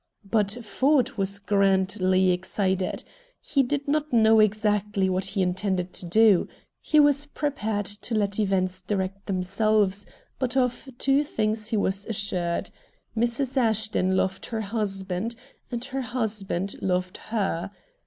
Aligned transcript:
But 0.25 0.65
Ford 0.65 1.15
was 1.15 1.37
grandly 1.37 2.31
excited. 2.31 3.03
He 3.39 3.61
did 3.61 3.87
not 3.87 4.11
know 4.11 4.39
exactly 4.39 5.11
what 5.11 5.23
he 5.25 5.43
intended 5.43 5.93
to 5.93 6.07
do. 6.07 6.47
He 6.81 6.99
was 6.99 7.27
prepared 7.27 7.85
to 7.85 8.15
let 8.15 8.39
events 8.39 8.81
direct 8.81 9.27
themselves, 9.27 10.07
but 10.39 10.57
of 10.57 10.89
two 10.97 11.23
things 11.23 11.67
he 11.67 11.77
was 11.77 12.07
assured: 12.07 12.71
Mrs. 13.15 13.55
Ashton 13.57 14.17
loved 14.17 14.47
her 14.47 14.61
husband, 14.61 15.35
and 15.69 15.85
her 15.85 16.01
husband 16.01 16.77
loved 16.81 17.17
her. 17.29 17.69